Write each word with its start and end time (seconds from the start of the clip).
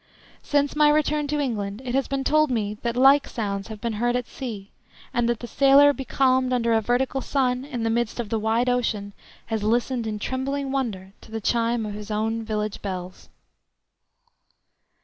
Since 0.41 0.75
my 0.75 0.89
return 0.89 1.27
to 1.27 1.39
England 1.39 1.79
it 1.85 1.93
has 1.93 2.07
been 2.07 2.23
told 2.23 2.49
me 2.49 2.75
that 2.81 2.97
like 2.97 3.27
sounds 3.27 3.67
have 3.67 3.79
been 3.79 3.93
heard 4.01 4.15
at 4.15 4.25
sea, 4.25 4.71
and 5.13 5.29
that 5.29 5.41
the 5.41 5.45
sailor 5.45 5.93
becalmed 5.93 6.51
under 6.51 6.73
a 6.73 6.81
vertical 6.81 7.21
sun 7.21 7.63
in 7.63 7.83
the 7.83 7.91
midst 7.91 8.19
of 8.19 8.29
the 8.29 8.39
wide 8.39 8.67
ocean 8.67 9.13
has 9.45 9.61
listened 9.63 10.07
in 10.07 10.17
trembling 10.17 10.71
wonder 10.71 11.13
to 11.21 11.29
the 11.29 11.39
chime 11.39 11.85
of 11.85 11.93
his 11.93 12.09
own 12.09 12.41
village 12.41 12.81
bells. 12.81 13.29